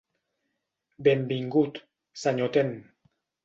[0.97, 2.89] Benvingut, senyor Ten.